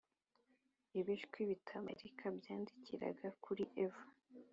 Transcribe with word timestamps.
ibishwi 0.99 1.39
bitabarika 1.49 2.25
byandikiraga 2.37 3.27
kuri 3.43 3.63
eva. 3.83 4.03